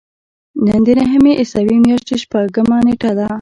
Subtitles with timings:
[0.65, 3.27] نن د نهمې عیسوي میاشتې شپږمه نېټه ده.